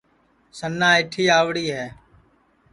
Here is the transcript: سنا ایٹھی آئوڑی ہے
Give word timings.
سنا 0.57 0.89
ایٹھی 0.97 1.23
آئوڑی 1.37 1.65
ہے 1.75 1.87